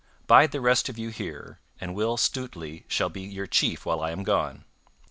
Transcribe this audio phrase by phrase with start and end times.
[0.25, 4.09] Bide the rest of you here, and Will Stutely shall be your chief while I
[4.09, 4.65] am gone."